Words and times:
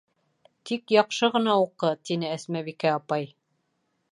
Тик 0.69 0.93
яҡшы 0.95 1.29
ғына 1.35 1.53
уҡы, 1.65 1.91
-тине 1.99 2.33
Әсмәбикә 2.39 2.95
апай. 2.95 3.29